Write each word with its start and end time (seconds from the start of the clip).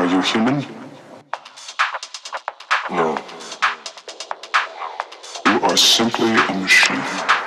Are 0.00 0.06
you 0.06 0.22
human? 0.22 0.64
No. 2.90 3.22
You 5.44 5.60
are 5.60 5.76
simply 5.76 6.30
a 6.30 6.54
machine. 6.54 7.39